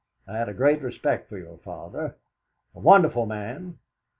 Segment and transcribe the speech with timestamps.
[0.27, 2.15] I had a great respect for your father
[2.73, 3.77] a wonderful man!